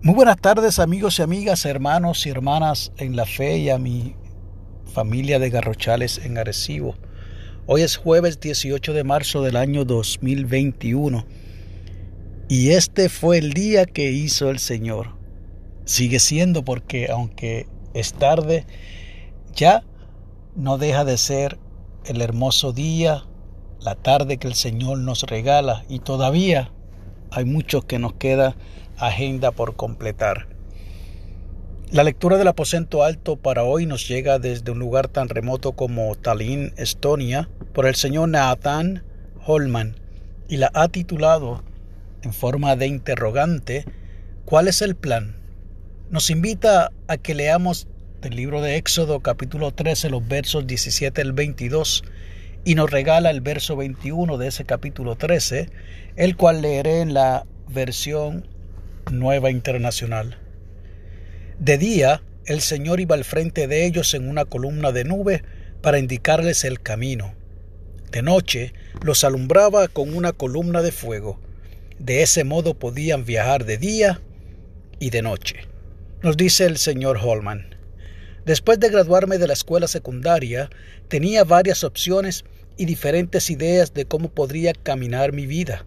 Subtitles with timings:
[0.00, 4.14] Muy buenas tardes amigos y amigas, hermanos y hermanas en la fe y a mi
[4.94, 6.94] familia de Garrochales en Arecibo.
[7.66, 11.26] Hoy es jueves 18 de marzo del año 2021
[12.48, 15.16] y este fue el día que hizo el Señor.
[15.84, 18.66] Sigue siendo porque aunque es tarde,
[19.52, 19.82] ya
[20.54, 21.58] no deja de ser
[22.04, 23.24] el hermoso día,
[23.80, 26.70] la tarde que el Señor nos regala y todavía
[27.32, 28.54] hay mucho que nos queda
[28.98, 30.46] agenda por completar.
[31.90, 36.14] La lectura del aposento alto para hoy nos llega desde un lugar tan remoto como
[36.16, 39.04] Tallinn, Estonia, por el señor Nathan
[39.46, 39.96] Holman,
[40.48, 41.62] y la ha titulado,
[42.22, 43.86] en forma de interrogante,
[44.44, 45.36] ¿cuál es el plan?
[46.10, 47.86] Nos invita a que leamos
[48.20, 52.02] del libro de Éxodo capítulo 13 los versos 17 al 22
[52.64, 55.70] y nos regala el verso 21 de ese capítulo 13,
[56.16, 58.46] el cual leeré en la versión
[59.10, 60.38] Nueva Internacional.
[61.58, 65.42] De día, el Señor iba al frente de ellos en una columna de nube
[65.82, 67.34] para indicarles el camino.
[68.10, 71.40] De noche los alumbraba con una columna de fuego.
[71.98, 74.20] De ese modo podían viajar de día
[74.98, 75.66] y de noche.
[76.22, 77.76] Nos dice el señor Holman.
[78.44, 80.70] Después de graduarme de la escuela secundaria,
[81.08, 82.44] tenía varias opciones
[82.76, 85.84] y diferentes ideas de cómo podría caminar mi vida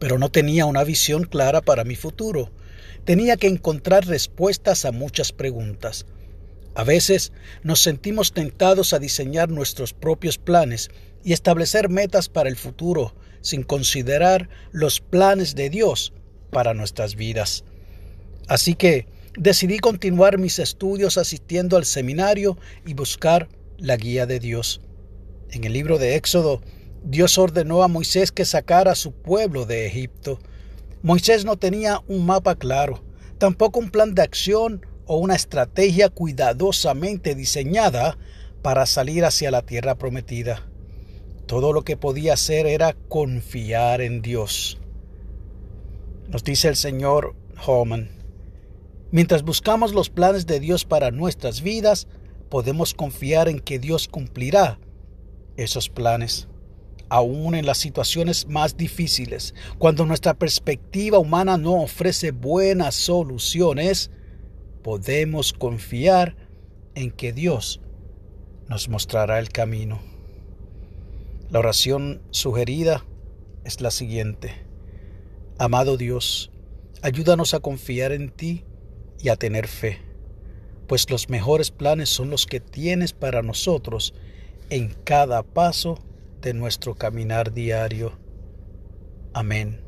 [0.00, 2.50] pero no tenía una visión clara para mi futuro.
[3.04, 6.06] Tenía que encontrar respuestas a muchas preguntas.
[6.74, 10.90] A veces nos sentimos tentados a diseñar nuestros propios planes
[11.22, 16.14] y establecer metas para el futuro sin considerar los planes de Dios
[16.50, 17.64] para nuestras vidas.
[18.48, 24.80] Así que decidí continuar mis estudios asistiendo al seminario y buscar la guía de Dios.
[25.50, 26.62] En el libro de Éxodo
[27.02, 30.38] Dios ordenó a Moisés que sacara a su pueblo de Egipto.
[31.02, 33.02] Moisés no tenía un mapa claro,
[33.38, 38.18] tampoco un plan de acción o una estrategia cuidadosamente diseñada
[38.62, 40.68] para salir hacia la tierra prometida.
[41.46, 44.78] Todo lo que podía hacer era confiar en Dios.
[46.28, 47.34] Nos dice el Señor
[47.66, 48.10] Holman,
[49.10, 52.06] mientras buscamos los planes de Dios para nuestras vidas,
[52.50, 54.78] podemos confiar en que Dios cumplirá
[55.56, 56.49] esos planes
[57.10, 64.10] aún en las situaciones más difíciles, cuando nuestra perspectiva humana no ofrece buenas soluciones,
[64.82, 66.36] podemos confiar
[66.94, 67.80] en que Dios
[68.68, 70.00] nos mostrará el camino.
[71.50, 73.04] La oración sugerida
[73.64, 74.54] es la siguiente.
[75.58, 76.52] Amado Dios,
[77.02, 78.64] ayúdanos a confiar en ti
[79.18, 79.98] y a tener fe,
[80.86, 84.14] pues los mejores planes son los que tienes para nosotros
[84.70, 85.98] en cada paso
[86.40, 88.12] de nuestro caminar diario.
[89.32, 89.80] Amén.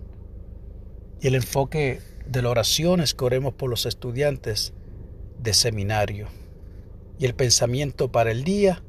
[1.21, 4.73] Y el enfoque de la oración es que oremos por los estudiantes
[5.39, 6.29] de seminario.
[7.19, 8.83] Y el pensamiento para el día,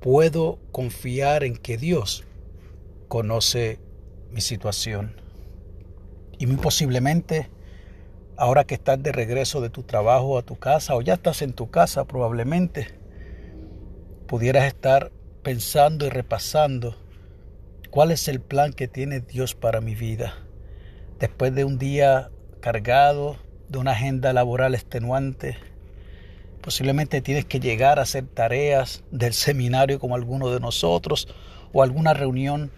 [0.00, 2.24] puedo confiar en que Dios
[3.08, 3.78] conoce
[4.30, 5.14] mi situación.
[6.38, 7.48] Y muy posiblemente,
[8.36, 11.52] ahora que estás de regreso de tu trabajo a tu casa, o ya estás en
[11.52, 12.88] tu casa probablemente,
[14.26, 16.96] pudieras estar pensando y repasando
[17.90, 20.34] cuál es el plan que tiene Dios para mi vida.
[21.18, 22.30] Después de un día
[22.60, 23.36] cargado,
[23.68, 25.56] de una agenda laboral extenuante,
[26.60, 31.28] posiblemente tienes que llegar a hacer tareas del seminario como alguno de nosotros
[31.72, 32.70] o alguna reunión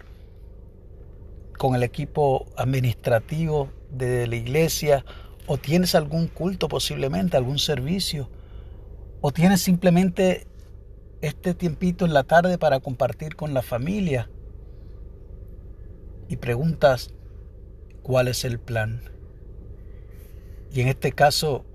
[1.57, 5.05] con el equipo administrativo de la iglesia
[5.47, 8.29] o tienes algún culto posiblemente, algún servicio
[9.21, 10.47] o tienes simplemente
[11.25, 14.29] este tiempito en la tarde para compartir con la familia
[16.27, 17.15] y preguntas
[18.03, 19.01] cuál es el plan.
[20.71, 21.65] Y en este caso,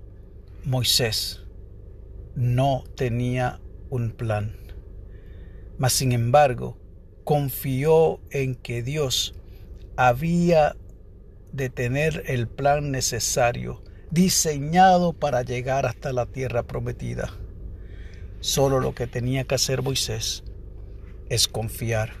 [0.63, 1.43] Moisés
[2.33, 4.55] no tenía un plan,
[5.77, 6.77] mas sin embargo
[7.25, 9.35] confió en que Dios
[9.97, 10.77] había
[11.51, 17.40] de tener el plan necesario, diseñado para llegar hasta la tierra prometida.
[18.41, 20.43] Solo lo que tenía que hacer Moisés
[21.29, 22.13] es confiar.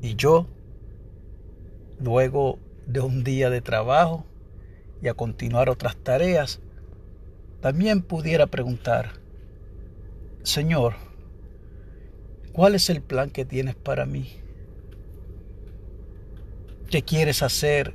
[0.00, 0.46] Y yo,
[2.00, 4.24] luego de un día de trabajo
[5.02, 6.60] y a continuar otras tareas,
[7.60, 9.14] también pudiera preguntar,
[10.44, 10.94] Señor,
[12.52, 14.36] ¿cuál es el plan que tienes para mí?
[16.88, 17.92] ¿Qué quieres hacer?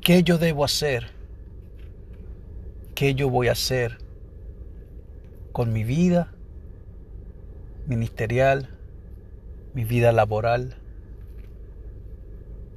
[0.00, 1.21] ¿Qué yo debo hacer?
[2.94, 3.98] ¿Qué yo voy a hacer
[5.52, 6.34] con mi vida
[7.86, 8.68] ministerial,
[9.72, 10.76] mi vida laboral?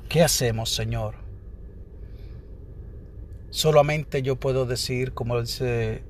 [0.08, 1.16] ¿Qué hacemos, Señor?
[3.50, 6.04] Solamente yo puedo decir, como dice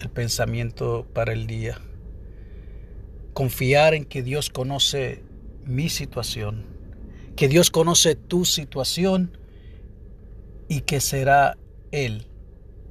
[0.00, 1.78] el pensamiento para el día,
[3.34, 5.22] confiar en que Dios conoce
[5.64, 6.66] mi situación,
[7.36, 9.38] que Dios conoce tu situación
[10.68, 11.56] y que será
[11.92, 12.26] Él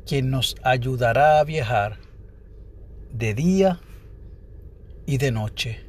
[0.06, 2.00] quien nos ayudará a viajar
[3.14, 3.80] de día
[5.06, 5.80] y de noche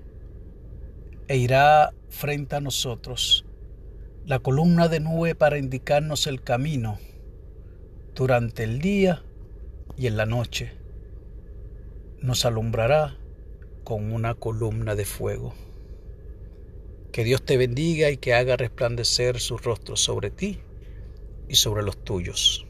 [1.29, 3.45] e irá frente a nosotros
[4.27, 6.99] la columna de nube para indicarnos el camino
[8.15, 9.23] durante el día
[9.97, 10.73] y en la noche.
[12.21, 13.17] Nos alumbrará
[13.83, 15.55] con una columna de fuego.
[17.11, 20.61] Que Dios te bendiga y que haga resplandecer su rostro sobre ti
[21.49, 22.67] y sobre los tuyos.